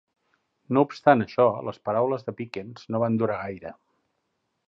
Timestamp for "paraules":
1.89-2.25